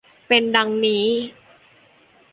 [0.27, 1.05] เป็นดังนี้